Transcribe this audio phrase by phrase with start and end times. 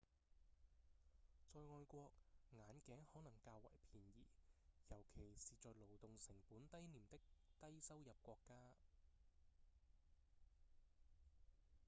[1.53, 2.11] 在外國
[2.53, 4.25] 眼鏡可能較為便宜
[4.89, 7.19] 尤其是在勞動成本低廉的
[7.59, 8.55] 低收入國家